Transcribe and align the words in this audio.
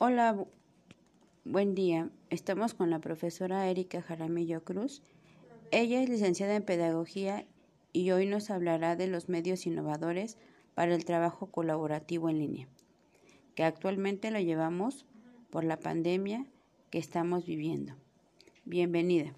Hola, 0.00 0.46
buen 1.44 1.74
día. 1.74 2.08
Estamos 2.30 2.72
con 2.72 2.88
la 2.88 3.00
profesora 3.00 3.68
Erika 3.68 4.00
Jaramillo 4.00 4.62
Cruz. 4.62 5.02
Ella 5.72 6.00
es 6.00 6.08
licenciada 6.08 6.54
en 6.54 6.62
Pedagogía 6.62 7.48
y 7.92 8.12
hoy 8.12 8.26
nos 8.26 8.50
hablará 8.50 8.94
de 8.94 9.08
los 9.08 9.28
medios 9.28 9.66
innovadores 9.66 10.38
para 10.76 10.94
el 10.94 11.04
trabajo 11.04 11.50
colaborativo 11.50 12.28
en 12.28 12.38
línea, 12.38 12.68
que 13.56 13.64
actualmente 13.64 14.30
lo 14.30 14.38
llevamos 14.38 15.04
por 15.50 15.64
la 15.64 15.80
pandemia 15.80 16.46
que 16.90 16.98
estamos 16.98 17.44
viviendo. 17.44 17.96
Bienvenida. 18.64 19.34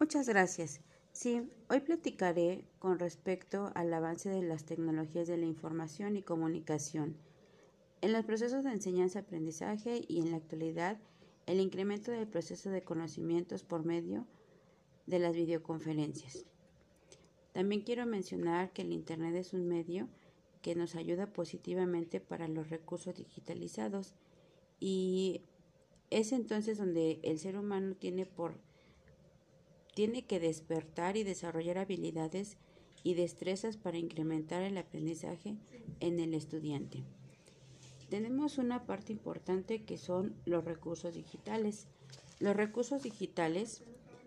Muchas 0.00 0.28
gracias. 0.28 0.80
Sí, 1.12 1.48
hoy 1.70 1.78
platicaré 1.78 2.64
con 2.80 2.98
respecto 2.98 3.70
al 3.76 3.94
avance 3.94 4.30
de 4.30 4.42
las 4.42 4.64
tecnologías 4.64 5.28
de 5.28 5.36
la 5.36 5.46
información 5.46 6.16
y 6.16 6.22
comunicación 6.22 7.16
en 8.02 8.12
los 8.12 8.24
procesos 8.24 8.64
de 8.64 8.72
enseñanza-aprendizaje 8.72 10.04
y 10.08 10.20
en 10.20 10.32
la 10.32 10.36
actualidad 10.36 10.98
el 11.46 11.60
incremento 11.60 12.10
del 12.10 12.26
proceso 12.26 12.68
de 12.70 12.82
conocimientos 12.82 13.62
por 13.62 13.84
medio 13.84 14.26
de 15.06 15.20
las 15.20 15.34
videoconferencias. 15.34 16.44
También 17.52 17.82
quiero 17.82 18.04
mencionar 18.04 18.72
que 18.72 18.82
el 18.82 18.92
Internet 18.92 19.36
es 19.36 19.52
un 19.52 19.68
medio 19.68 20.08
que 20.62 20.74
nos 20.74 20.96
ayuda 20.96 21.32
positivamente 21.32 22.20
para 22.20 22.48
los 22.48 22.70
recursos 22.70 23.14
digitalizados 23.14 24.14
y 24.80 25.42
es 26.10 26.32
entonces 26.32 26.78
donde 26.78 27.20
el 27.22 27.38
ser 27.38 27.56
humano 27.56 27.94
tiene 27.94 28.26
por 28.26 28.60
tiene 29.94 30.24
que 30.24 30.40
despertar 30.40 31.16
y 31.16 31.22
desarrollar 31.22 31.78
habilidades 31.78 32.56
y 33.04 33.14
destrezas 33.14 33.76
para 33.76 33.98
incrementar 33.98 34.62
el 34.62 34.78
aprendizaje 34.78 35.56
en 36.00 36.18
el 36.18 36.34
estudiante. 36.34 37.04
Tenemos 38.12 38.58
una 38.58 38.84
parte 38.84 39.10
importante 39.10 39.84
que 39.84 39.96
son 39.96 40.34
los 40.44 40.66
recursos 40.66 41.14
digitales. 41.14 41.86
Los 42.40 42.54
recursos 42.54 43.02
digitales 43.02 43.82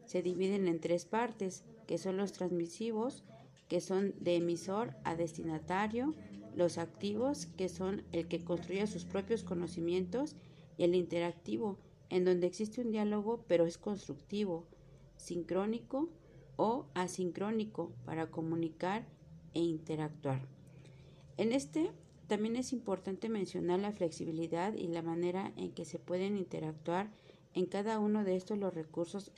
se 0.08 0.24
dividen 0.24 0.68
en 0.68 0.80
tres 0.80 1.06
partes, 1.06 1.64
que 1.86 2.00
son 2.00 2.18
los 2.18 2.32
transmisivos, 2.32 3.22
que 3.68 3.82
son 3.82 4.16
de 4.20 4.38
emisor 4.38 4.96
a 5.04 5.16
destinatario, 5.16 6.16
los 6.56 6.80
activos, 6.80 7.46
que 7.46 7.70
son 7.70 8.02
el 8.12 8.28
que 8.28 8.44
construye 8.44 8.88
sus 8.88 9.06
propios 9.06 9.44
conocimientos, 9.44 10.36
y 10.80 10.84
el 10.84 10.96
interactivo, 10.96 11.78
en 12.10 12.26
donde 12.26 12.48
existe 12.48 12.82
un 12.82 12.92
diálogo 12.92 13.46
pero 13.48 13.68
es 13.68 13.78
constructivo, 13.78 14.66
sincrónico 15.16 16.10
o 16.56 16.88
asincrónico 16.96 17.92
para 18.04 18.32
comunicar 18.32 19.06
e 19.54 19.60
interactuar. 19.60 20.42
En 21.38 21.52
este 21.52 21.92
también 22.28 22.56
es 22.56 22.74
importante 22.74 23.30
mencionar 23.30 23.80
la 23.80 23.92
flexibilidad 23.92 24.74
y 24.74 24.88
la 24.88 25.02
manera 25.02 25.54
en 25.58 25.72
que 25.72 25.86
se 25.86 26.00
pueden 26.00 26.38
interactuar 26.38 27.12
en 27.54 27.66
cada 27.66 28.00
uno 28.00 28.24
de 28.24 28.36
estos 28.36 28.58
los 28.58 28.74
recursos 28.74 29.32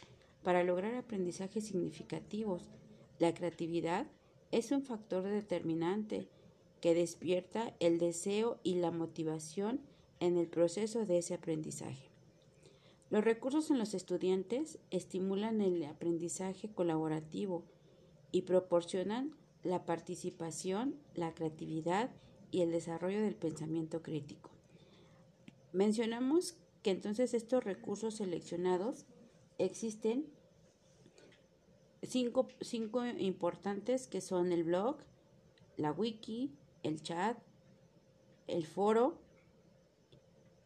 para 0.43 0.63
lograr 0.63 0.95
aprendizajes 0.95 1.65
significativos. 1.65 2.69
La 3.19 3.33
creatividad 3.33 4.07
es 4.51 4.71
un 4.71 4.83
factor 4.83 5.23
determinante 5.23 6.27
que 6.81 6.93
despierta 6.93 7.73
el 7.79 7.99
deseo 7.99 8.59
y 8.63 8.75
la 8.75 8.91
motivación 8.91 9.81
en 10.19 10.37
el 10.37 10.47
proceso 10.47 11.05
de 11.05 11.17
ese 11.17 11.33
aprendizaje. 11.33 12.09
Los 13.09 13.23
recursos 13.23 13.69
en 13.71 13.79
los 13.79 13.93
estudiantes 13.93 14.79
estimulan 14.91 15.61
el 15.61 15.83
aprendizaje 15.85 16.69
colaborativo 16.69 17.63
y 18.31 18.43
proporcionan 18.43 19.35
la 19.63 19.85
participación, 19.85 20.95
la 21.13 21.33
creatividad 21.33 22.11
y 22.51 22.61
el 22.61 22.71
desarrollo 22.71 23.21
del 23.21 23.35
pensamiento 23.35 24.01
crítico. 24.01 24.49
Mencionamos 25.73 26.55
que 26.81 26.91
entonces 26.91 27.33
estos 27.33 27.63
recursos 27.63 28.15
seleccionados 28.15 29.05
existen 29.57 30.25
cinco, 32.03 32.47
cinco 32.61 33.05
importantes 33.05 34.07
que 34.07 34.21
son 34.21 34.51
el 34.51 34.63
blog, 34.63 34.97
la 35.75 35.91
wiki, 35.91 36.55
el 36.83 37.01
chat, 37.01 37.37
el 38.47 38.65
foro 38.65 39.19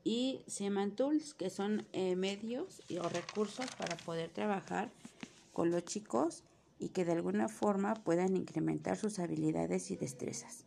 y 0.03 0.41
Semantools, 0.47 1.33
que 1.33 1.49
son 1.49 1.87
eh, 1.93 2.15
medios 2.15 2.81
o 2.99 3.09
recursos 3.09 3.65
para 3.77 3.97
poder 3.97 4.29
trabajar 4.29 4.91
con 5.53 5.71
los 5.71 5.83
chicos 5.85 6.43
y 6.79 6.89
que 6.89 7.05
de 7.05 7.11
alguna 7.11 7.47
forma 7.47 7.93
puedan 7.93 8.35
incrementar 8.35 8.97
sus 8.97 9.19
habilidades 9.19 9.91
y 9.91 9.95
destrezas. 9.95 10.65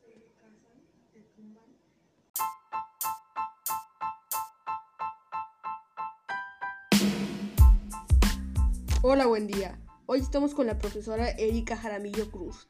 Hola, 9.06 9.26
buen 9.26 9.47
día. 9.47 9.78
Hoy 10.06 10.20
estamos 10.20 10.54
con 10.54 10.66
la 10.66 10.78
profesora 10.78 11.28
Erika 11.28 11.76
Jaramillo 11.76 12.31
Cruz. 12.31 12.69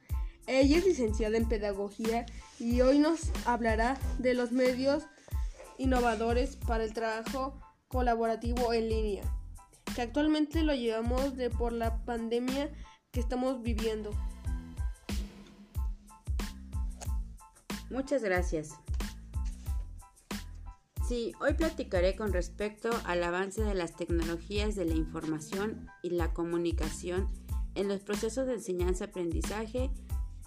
Ella 0.48 0.78
es 0.78 0.84
licenciada 0.84 1.36
en 1.36 1.48
Pedagogía 1.48 2.26
y 2.58 2.80
hoy 2.80 2.98
nos 2.98 3.30
hablará 3.46 3.96
de 4.18 4.34
los 4.34 4.50
medios 4.50 5.04
innovadores 5.78 6.56
para 6.56 6.82
el 6.82 6.92
trabajo 6.92 7.54
colaborativo 7.86 8.72
en 8.72 8.88
línea, 8.88 9.22
que 9.94 10.02
actualmente 10.02 10.64
lo 10.64 10.74
llevamos 10.74 11.36
de 11.36 11.50
por 11.50 11.72
la 11.72 12.04
pandemia 12.04 12.68
que 13.12 13.20
estamos 13.20 13.62
viviendo. 13.62 14.10
Muchas 17.90 18.24
gracias. 18.24 18.72
Sí, 21.06 21.32
hoy 21.38 21.52
platicaré 21.52 22.16
con 22.16 22.32
respecto 22.32 22.88
al 23.04 23.22
avance 23.22 23.62
de 23.62 23.74
las 23.74 23.94
tecnologías 23.94 24.74
de 24.74 24.86
la 24.86 24.94
información 24.94 25.86
y 26.02 26.10
la 26.10 26.32
comunicación 26.32 27.28
en 27.74 27.88
los 27.88 28.00
procesos 28.00 28.46
de 28.46 28.54
enseñanza-aprendizaje 28.54 29.90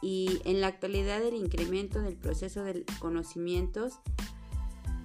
y 0.01 0.41
en 0.45 0.61
la 0.61 0.67
actualidad 0.67 1.21
el 1.21 1.35
incremento 1.35 2.01
del 2.01 2.17
proceso 2.17 2.63
de 2.63 2.85
conocimientos 2.97 3.99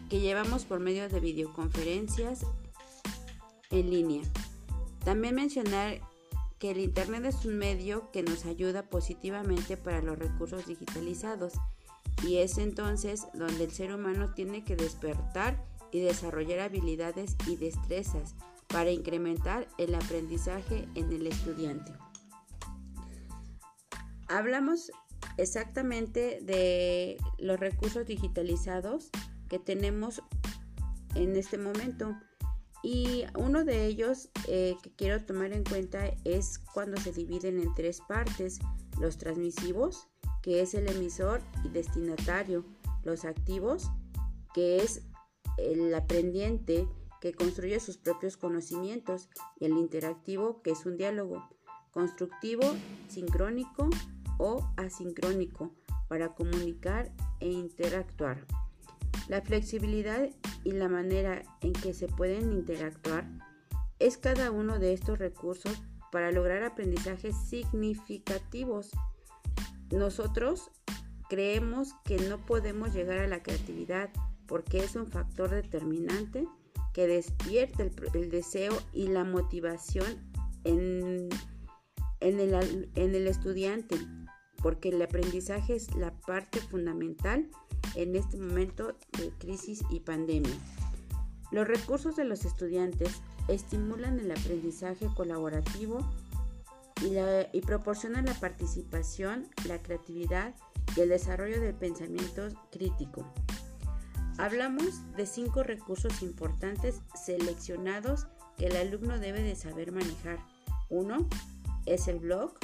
que 0.09 0.21
llevamos 0.21 0.65
por 0.65 0.81
medio 0.81 1.07
de 1.11 1.21
videoconferencias 1.21 2.47
en 3.71 3.91
línea. 3.91 4.23
También 5.05 5.35
mencionar 5.35 6.01
que 6.59 6.71
el 6.71 6.81
Internet 6.81 7.27
es 7.27 7.45
un 7.45 7.59
medio 7.59 8.11
que 8.11 8.23
nos 8.23 8.47
ayuda 8.47 8.89
positivamente 8.89 9.77
para 9.77 10.01
los 10.01 10.19
recursos 10.19 10.67
digitalizados 10.67 11.53
y 12.23 12.39
es 12.39 12.59
entonces 12.59 13.27
donde 13.35 13.65
el 13.65 13.73
ser 13.73 13.95
humano 13.95 14.33
tiene 14.35 14.65
que 14.65 14.77
despertar 14.77 15.63
y 15.91 16.01
desarrollar 16.01 16.61
habilidades 16.61 17.37
y 17.47 17.57
destrezas 17.57 18.35
para 18.69 18.91
incrementar 18.91 19.69
el 19.79 19.95
aprendizaje 19.95 20.89
en 20.95 21.13
el 21.13 21.27
estudiante. 21.27 21.93
Hablamos 24.29 24.91
exactamente 25.37 26.41
de 26.43 27.19
los 27.39 27.61
recursos 27.61 28.07
digitalizados 28.07 29.11
que 29.49 29.59
tenemos 29.59 30.23
en 31.15 31.37
este 31.37 31.59
momento. 31.59 32.17
Y 32.83 33.25
uno 33.37 33.65
de 33.65 33.87
ellos 33.87 34.31
eh, 34.49 34.75
que 34.83 34.91
quiero 34.97 35.25
tomar 35.25 35.53
en 35.53 35.63
cuenta 35.63 36.07
es 36.25 36.59
cuando 36.59 37.01
se 37.01 37.13
dividen 37.13 37.61
en 37.61 37.75
tres 37.75 38.01
partes, 38.09 38.59
los 38.99 39.19
transmisivos, 39.19 40.09
que 40.43 40.61
es 40.61 40.75
el 40.75 40.89
emisor 40.89 41.41
y 41.65 41.69
destinatario, 41.69 42.65
los 43.05 43.25
activos, 43.25 43.91
que 44.55 44.83
es 44.83 45.03
el 45.57 45.95
aprendiente 45.95 46.89
que 47.21 47.33
construye 47.33 47.79
sus 47.79 47.97
propios 47.97 48.37
conocimientos, 48.37 49.29
y 49.61 49.67
el 49.67 49.73
interactivo, 49.73 50.61
que 50.63 50.73
es 50.73 50.85
un 50.87 50.97
diálogo 50.97 51.49
constructivo, 51.93 52.65
sincrónico 53.09 53.89
o 54.39 54.67
asincrónico 54.77 55.73
para 56.09 56.35
comunicar 56.35 57.13
e 57.41 57.49
interactuar. 57.49 58.45
La 59.29 59.41
flexibilidad 59.41 60.29
y 60.65 60.73
la 60.73 60.89
manera 60.89 61.43
en 61.61 61.73
que 61.73 61.95
se 61.95 62.09
pueden 62.09 62.53
interactuar 62.53 63.25
es 63.99 64.19
cada 64.19 64.51
uno 64.51 64.79
de 64.79 64.93
estos 64.93 65.19
recursos 65.19 65.81
para 66.11 66.33
lograr 66.33 66.65
aprendizajes 66.65 67.37
significativos. 67.49 68.91
Nosotros 69.93 70.71
creemos 71.29 71.95
que 72.05 72.17
no 72.17 72.45
podemos 72.45 72.95
llegar 72.95 73.19
a 73.19 73.29
la 73.29 73.43
creatividad 73.43 74.11
porque 74.47 74.79
es 74.79 74.97
un 74.97 75.07
factor 75.07 75.51
determinante 75.51 76.49
que 76.95 77.07
despierta 77.07 77.83
el, 77.83 78.31
deseo 78.31 78.73
y 78.95 79.09
la 79.09 79.25
motivación 79.25 80.07
en, 80.65 81.29
el, 82.21 82.91
en 82.95 83.15
el 83.15 83.27
estudiante, 83.27 83.97
porque 84.63 84.89
el 84.89 85.01
aprendizaje 85.03 85.77
es 85.77 85.95
la 85.95 86.13
parte 86.21 86.61
fundamental 86.61 87.49
en 87.95 88.17
este 88.17 88.39
momento 88.39 88.97
de 89.19 89.31
crisis 89.39 89.83
y 89.91 90.01
pandemia. 90.01 90.57
Los 91.51 91.69
recursos 91.69 92.17
de 92.17 92.25
los 92.25 92.47
estudiantes 92.47 93.21
estimulan 93.49 94.19
el 94.19 94.31
aprendizaje 94.31 95.07
colaborativo 95.15 95.99
y, 97.53 97.61
proporcionan 97.63 98.27
la 98.27 98.35
participación, 98.35 99.49
la 99.67 99.83
creatividad 99.83 100.55
y 100.97 101.01
el 101.01 101.09
desarrollo 101.09 101.61
del 101.61 101.75
pensamiento 101.75 102.49
crítico. 102.71 103.27
Hablamos 104.39 105.01
de 105.17 105.27
cinco 105.27 105.63
recursos 105.63 106.23
importantes 106.23 107.01
seleccionados 107.15 108.27
que 108.57 108.67
el 108.67 108.77
alumno 108.77 109.19
debe 109.19 109.43
de 109.43 109.57
saber 109.57 109.93
manejar. 109.93 110.39
Uno 110.89 111.29
es 111.87 112.09
el 112.09 112.19
blog, 112.19 112.55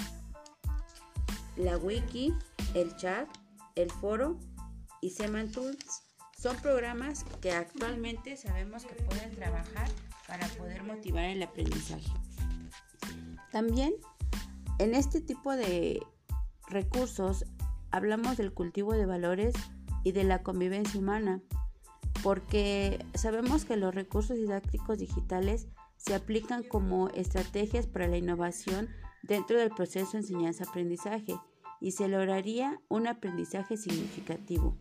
la 1.57 1.77
wiki, 1.77 2.35
el 2.75 2.97
chat, 2.97 3.29
el 3.75 3.91
foro 3.91 4.39
y 5.01 5.11
Seman 5.11 5.51
Tools. 5.51 6.03
Son 6.39 6.57
programas 6.57 7.25
que 7.41 7.53
actualmente 7.53 8.37
sabemos 8.37 8.85
que 8.85 8.95
pueden 8.95 9.35
trabajar 9.35 9.89
para 10.27 10.47
poder 10.49 10.85
motivar 10.85 11.25
el 11.25 11.43
aprendizaje. 11.43 12.13
También 13.51 13.95
en 14.79 14.95
este 14.95 15.21
tipo 15.21 15.57
de 15.57 16.03
recursos 16.69 17.45
hablamos 17.91 18.37
del 18.37 18.53
cultivo 18.53 18.93
de 18.93 19.07
valores 19.07 19.55
y 20.05 20.13
de 20.13 20.25
la 20.25 20.43
convivencia 20.43 21.01
humana, 21.01 21.43
porque 22.23 23.05
sabemos 23.15 23.65
que 23.65 23.77
los 23.77 23.95
recursos 23.95 24.37
didácticos 24.37 24.99
digitales 24.99 25.69
se 25.97 26.15
aplican 26.15 26.63
como 26.63 27.09
estrategias 27.11 27.87
para 27.87 28.07
la 28.07 28.17
innovación 28.17 28.89
dentro 29.23 29.59
del 29.59 29.71
proceso 29.71 30.13
de 30.13 30.19
enseñanza-aprendizaje 30.19 31.35
y 31.81 31.93
se 31.93 32.09
lograría 32.09 32.81
un 32.89 33.07
aprendizaje 33.07 33.77
significativo. 33.77 34.77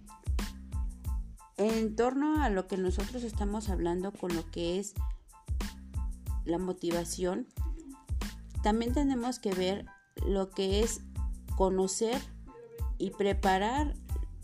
En 1.58 1.96
torno 1.96 2.44
a 2.44 2.50
lo 2.50 2.68
que 2.68 2.78
nosotros 2.78 3.24
estamos 3.24 3.70
hablando 3.70 4.12
con 4.12 4.36
lo 4.36 4.50
que 4.52 4.80
es 4.80 4.94
la 6.46 6.60
motivación, 6.60 7.48
también 8.68 8.92
tenemos 8.92 9.40
que 9.40 9.54
ver 9.54 9.86
lo 10.26 10.50
que 10.50 10.84
es 10.84 11.00
conocer 11.56 12.22
y 12.98 13.12
preparar 13.12 13.94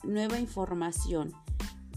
nueva 0.01 0.39
información. 0.39 1.33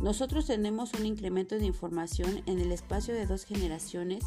Nosotros 0.00 0.44
tenemos 0.46 0.92
un 0.94 1.06
incremento 1.06 1.54
de 1.54 1.66
información 1.66 2.42
en 2.46 2.58
el 2.58 2.72
espacio 2.72 3.14
de 3.14 3.26
dos 3.26 3.44
generaciones 3.44 4.24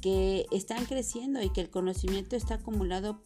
que 0.00 0.46
están 0.50 0.86
creciendo 0.86 1.42
y 1.42 1.50
que 1.50 1.60
el 1.60 1.68
conocimiento 1.68 2.36
está 2.36 2.54
acumulado 2.54 3.22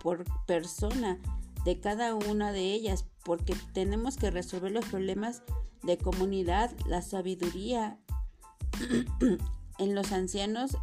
por 0.00 0.24
persona 0.46 1.18
de 1.64 1.80
cada 1.80 2.14
una 2.14 2.52
de 2.52 2.72
ellas, 2.74 3.06
porque 3.24 3.56
tenemos 3.74 4.18
que 4.18 4.30
resolver 4.30 4.70
los 4.70 4.84
problemas 4.84 5.42
de 5.82 5.98
comunidad, 5.98 6.70
la 6.86 7.02
sabiduría 7.02 7.98
en 9.78 9.94
los 9.96 10.12
ancianos. 10.12 10.76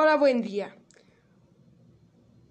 Hola, 0.00 0.14
buen 0.14 0.42
día. 0.42 0.76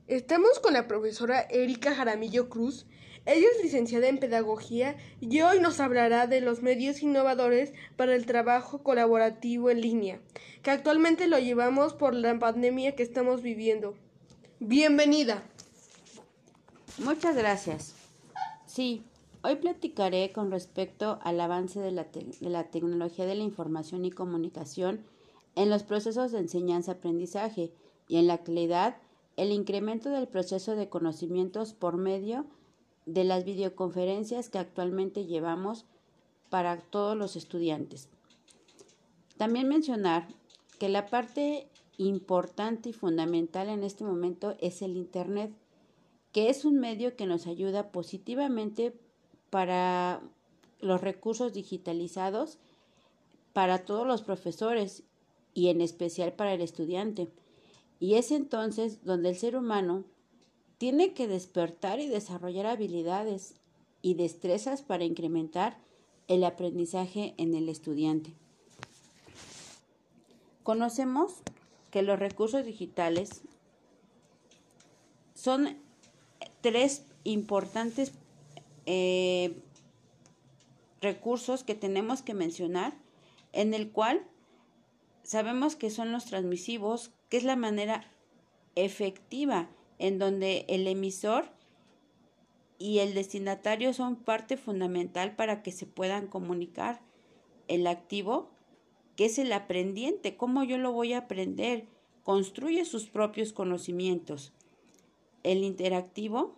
Estamos 0.08 0.60
con 0.60 0.74
la 0.74 0.86
profesora 0.86 1.48
Erika 1.50 1.96
Jaramillo 1.96 2.50
Cruz. 2.50 2.88
Ella 3.26 3.48
es 3.56 3.64
licenciada 3.64 4.10
en 4.10 4.18
Pedagogía 4.18 4.98
y 5.22 5.40
hoy 5.40 5.62
nos 5.62 5.80
hablará 5.80 6.28
de 6.28 6.42
los 6.42 6.62
medios 6.62 7.02
innovadores 7.02 7.72
para 7.96 8.16
el 8.16 8.26
trabajo 8.26 8.84
colaborativo 8.84 9.70
en 9.70 9.80
línea, 9.80 10.20
que 10.62 10.72
actualmente 10.72 11.28
lo 11.28 11.40
llevamos 11.40 11.94
por 11.94 12.14
la 12.14 12.38
pandemia 12.38 12.98
que 12.98 13.04
estamos 13.04 13.42
viviendo. 13.42 13.96
Bienvenida. 14.60 15.42
Muchas 16.98 17.38
gracias. 17.38 17.96
Sí, 18.66 19.06
hoy 19.42 19.56
platicaré 19.56 20.34
con 20.34 20.52
respecto 20.52 21.18
al 21.24 21.40
avance 21.40 21.80
de 21.80 21.92
la, 21.92 22.08
de 22.12 22.50
la 22.50 22.66
tecnología 22.66 23.26
de 23.26 23.36
la 23.36 23.44
información 23.44 24.04
y 24.04 24.12
comunicación 24.12 25.06
en 25.58 25.72
los 25.72 25.82
procesos 25.82 26.32
de 26.32 26.38
enseñanza-aprendizaje 26.38 27.74
y 28.08 28.18
en 28.18 28.28
la 28.28 28.36
actualidad 28.36 28.98
el 29.38 29.52
incremento 29.52 30.10
del 30.10 30.28
proceso 30.28 30.76
de 30.76 30.88
conocimientos 30.88 31.74
por 31.74 31.98
medio 31.98 32.46
de 33.08 33.24
las 33.24 33.44
videoconferencias 33.44 34.50
que 34.50 34.60
actualmente 34.60 35.26
llevamos 35.26 35.86
para 36.52 36.78
todos 36.78 37.18
los 37.18 37.36
estudiantes. 37.36 38.08
También 39.38 39.68
mencionar 39.68 40.28
que 40.78 40.90
la 40.90 41.08
parte 41.08 41.68
importante 41.98 42.90
y 42.90 42.94
fundamental 42.94 43.68
en 43.70 43.84
este 43.84 44.04
momento 44.04 44.56
es 44.60 44.84
el 44.84 44.96
Internet, 44.96 45.52
que 46.34 46.50
es 46.50 46.66
un 46.66 46.80
medio 46.80 47.16
que 47.16 47.26
nos 47.26 47.48
ayuda 47.48 47.92
positivamente 47.92 48.94
para 49.50 50.22
los 50.82 51.02
recursos 51.02 51.52
digitalizados 51.54 52.60
para 53.54 53.86
todos 53.86 54.06
los 54.06 54.22
profesores 54.22 55.04
y 55.58 55.70
en 55.70 55.82
especial 55.82 56.34
para 56.34 56.54
el 56.54 56.62
estudiante. 56.62 57.30
Y 58.00 58.14
es 58.14 58.30
entonces 58.30 59.04
donde 59.04 59.30
el 59.30 59.36
ser 59.36 59.56
humano 59.56 60.04
tiene 60.78 61.14
que 61.14 61.28
despertar 61.28 62.00
y 62.00 62.08
desarrollar 62.08 62.68
habilidades 62.68 63.56
y 64.04 64.14
destrezas 64.14 64.84
para 64.84 65.04
incrementar 65.04 65.80
el 66.28 66.44
aprendizaje 66.44 67.34
en 67.38 67.56
el 67.56 67.70
estudiante. 67.70 68.36
Conocemos 70.62 71.34
que 71.90 72.04
los 72.04 72.20
recursos 72.20 72.64
digitales 72.64 73.42
son 75.34 75.76
tres 76.62 77.04
importantes 77.24 78.12
eh, 78.86 79.60
recursos 81.02 81.64
que 81.64 81.74
tenemos 81.74 82.22
que 82.22 82.36
mencionar 82.36 82.94
en 83.54 83.74
el 83.74 83.90
cual 83.90 84.24
sabemos 85.28 85.76
que 85.76 85.90
son 85.90 86.14
los 86.14 86.26
transmisivos, 86.26 87.12
que 87.28 87.36
es 87.36 87.44
la 87.44 87.58
manera 87.58 88.10
efectiva 88.76 89.70
en 90.00 90.20
donde 90.20 90.66
el 90.70 90.88
emisor 90.88 91.50
y 92.80 93.00
el 93.00 93.14
destinatario 93.14 93.94
son 93.94 94.16
parte 94.16 94.56
fundamental 94.56 95.36
para 95.36 95.64
que 95.64 95.74
se 95.74 95.86
puedan 95.86 96.28
comunicar. 96.28 97.02
El 97.68 97.88
activo, 97.88 98.52
que 99.18 99.26
es 99.26 99.38
el 99.38 99.52
aprendiente, 99.52 100.38
cómo 100.38 100.64
yo 100.64 100.78
lo 100.78 100.94
voy 100.94 101.12
a 101.12 101.20
aprender, 101.20 101.88
construye 102.24 102.86
sus 102.86 103.08
propios 103.08 103.52
conocimientos. 103.52 104.54
El 105.44 105.64
interactivo 105.64 106.56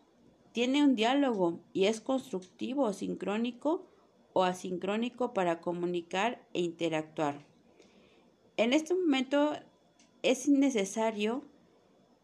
tiene 0.51 0.83
un 0.83 0.95
diálogo 0.95 1.59
y 1.73 1.85
es 1.85 2.01
constructivo, 2.01 2.93
sincrónico 2.93 3.87
o 4.33 4.43
asincrónico 4.43 5.33
para 5.33 5.59
comunicar 5.59 6.45
e 6.53 6.61
interactuar. 6.61 7.48
En 8.59 8.73
este 8.73 8.93
momento 8.93 9.53
es 10.21 10.49
necesario 10.49 11.45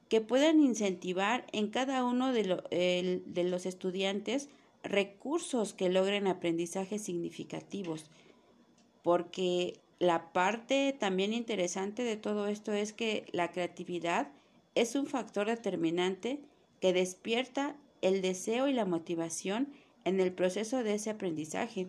que 0.09 0.19
puedan 0.19 0.59
incentivar 0.59 1.45
en 1.53 1.69
cada 1.69 2.03
uno 2.03 2.33
de, 2.33 3.41
los 3.49 3.65
estudiantes 3.65 4.49
recursos 4.83 5.73
que 5.73 5.87
logren 5.87 6.27
aprendizajes 6.27 7.01
significativos, 7.01 8.11
porque 9.01 9.79
la 9.99 10.33
parte 10.33 10.93
también 10.99 11.31
interesante 11.31 12.03
de 12.03 12.17
todo 12.17 12.47
esto 12.47 12.73
es 12.73 12.91
que 12.91 13.25
la 13.31 13.53
creatividad 13.53 14.33
es 14.75 14.95
un 14.95 15.07
factor 15.07 15.47
determinante 15.47 16.41
que 16.81 16.91
despierta 16.91 17.77
el 18.01 18.21
deseo 18.21 18.67
y 18.67 18.73
la 18.73 18.83
motivación 18.83 19.69
en 20.03 20.19
el 20.19 20.33
proceso 20.33 20.83
de 20.83 20.95
ese 20.95 21.11
aprendizaje. 21.11 21.87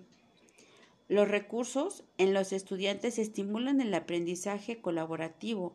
Los 1.09 1.29
recursos 1.29 2.05
en 2.19 2.35
los 2.35 2.53
estudiantes 2.53 3.19
estimulan 3.19 3.81
el 3.81 3.95
aprendizaje 3.95 4.81
colaborativo 4.81 5.73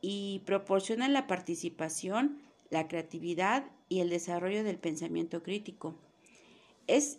y 0.00 0.42
proporcionan 0.46 1.12
la 1.12 1.26
participación, 1.26 2.38
la 2.70 2.86
creatividad 2.86 3.64
y 3.88 4.00
el 4.00 4.10
desarrollo 4.10 4.62
del 4.62 4.78
pensamiento 4.78 5.42
crítico. 5.42 5.96
Es 6.86 7.18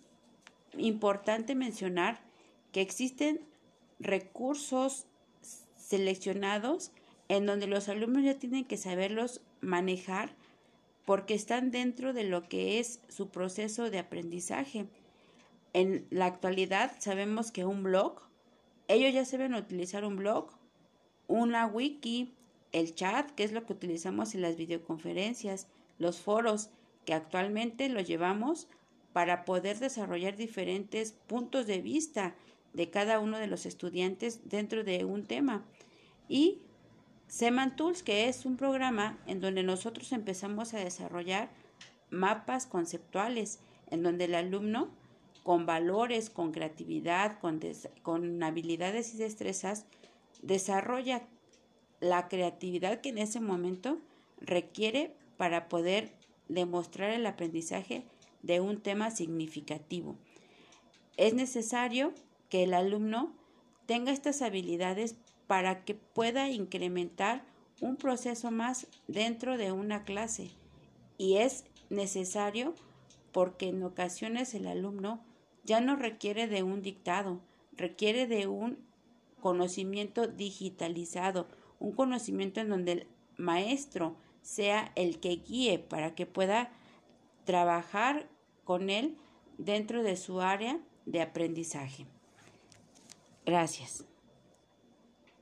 importante 0.78 1.56
mencionar 1.56 2.22
que 2.72 2.82
existen 2.82 3.42
recursos 4.00 5.06
seleccionados 5.76 6.92
en 7.30 7.46
donde 7.46 7.68
los 7.68 7.90
alumnos 7.90 8.24
ya 8.24 8.40
tienen 8.40 8.66
que 8.66 8.78
saberlos 8.78 9.42
manejar 9.60 10.34
porque 11.06 11.34
están 11.34 11.72
dentro 11.72 12.14
de 12.14 12.24
lo 12.24 12.48
que 12.48 12.80
es 12.80 13.00
su 13.08 13.30
proceso 13.30 13.90
de 13.90 14.00
aprendizaje. 14.00 14.88
En 15.74 16.08
la 16.10 16.26
actualidad 16.26 16.94
sabemos 17.00 17.52
que 17.52 17.66
un 17.66 17.84
blog, 17.84 18.22
ellos 18.88 19.14
ya 19.14 19.26
saben 19.26 19.54
utilizar 19.54 20.06
un 20.06 20.16
blog, 20.16 20.50
una 21.28 21.66
wiki, 21.66 22.34
el 22.72 22.96
chat, 22.96 23.32
que 23.32 23.44
es 23.44 23.52
lo 23.52 23.66
que 23.66 23.74
utilizamos 23.74 24.36
en 24.36 24.42
las 24.42 24.56
videoconferencias, 24.56 25.68
los 26.00 26.20
foros, 26.20 26.70
que 27.06 27.14
actualmente 27.14 27.90
los 27.90 28.08
llevamos 28.08 28.68
para 29.14 29.46
poder 29.46 29.80
desarrollar 29.80 30.36
diferentes 30.36 31.12
puntos 31.12 31.66
de 31.66 31.82
vista 31.82 32.36
de 32.74 32.90
cada 32.90 33.20
uno 33.20 33.40
de 33.40 33.48
los 33.48 33.66
estudiantes 33.66 34.42
dentro 34.50 34.84
de 34.84 35.06
un 35.06 35.26
tema. 35.26 35.66
Y 36.28 36.60
Seman 37.28 37.76
Tools, 37.76 38.04
que 38.04 38.28
es 38.30 38.46
un 38.46 38.58
programa 38.58 39.18
en 39.26 39.42
donde 39.42 39.64
nosotros 39.64 40.12
empezamos 40.12 40.74
a 40.74 40.80
desarrollar 40.80 41.50
mapas 42.10 42.66
conceptuales, 42.66 43.60
en 43.90 44.04
donde 44.04 44.26
el 44.26 44.36
alumno 44.36 44.90
con 45.48 45.66
valores, 45.66 46.30
con 46.30 46.52
creatividad, 46.52 47.40
con, 47.40 47.62
con 48.04 48.44
habilidades 48.44 49.16
y 49.16 49.18
destrezas, 49.18 49.86
desarrolla 50.42 51.26
la 52.02 52.28
creatividad 52.28 53.00
que 53.00 53.08
en 53.08 53.18
ese 53.18 53.40
momento 53.40 53.98
requiere 54.42 55.16
para 55.38 55.70
poder 55.70 56.12
demostrar 56.50 57.12
el 57.12 57.26
aprendizaje 57.26 58.04
de 58.44 58.60
un 58.60 58.82
tema 58.82 59.10
significativo. 59.10 60.18
Es 61.16 61.34
necesario 61.34 62.12
que 62.50 62.64
el 62.64 62.74
alumno 62.74 63.32
tenga 63.86 64.12
estas 64.12 64.42
habilidades 64.42 65.16
para 65.48 65.86
que 65.86 65.96
pueda 65.96 66.50
incrementar 66.50 67.46
un 67.80 67.96
proceso 67.96 68.52
más 68.52 68.88
dentro 69.08 69.58
de 69.58 69.72
una 69.72 70.04
clase 70.04 70.52
y 71.18 71.38
es 71.38 71.64
necesario 71.90 72.74
porque 73.32 73.70
en 73.70 73.82
ocasiones 73.84 74.54
el 74.54 74.68
alumno 74.68 75.24
ya 75.68 75.82
no 75.82 75.96
requiere 75.96 76.48
de 76.48 76.64
un 76.64 76.82
dictado, 76.82 77.42
requiere 77.74 78.26
de 78.26 78.48
un 78.48 78.80
conocimiento 79.42 80.26
digitalizado, 80.26 81.48
un 81.80 81.92
conocimiento 81.92 82.62
en 82.62 82.70
donde 82.70 82.92
el 82.94 83.08
maestro 83.36 84.16
sea 84.42 84.92
el 84.96 85.20
que 85.20 85.36
guíe 85.36 85.78
para 85.78 86.16
que 86.16 86.26
pueda 86.26 86.72
trabajar 87.44 88.28
con 88.64 88.90
él 88.90 89.18
dentro 89.58 90.04
de 90.04 90.16
su 90.16 90.42
área 90.42 90.80
de 91.06 91.22
aprendizaje. 91.22 92.06
Gracias. 93.46 94.06